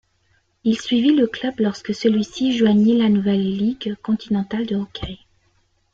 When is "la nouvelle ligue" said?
2.97-3.93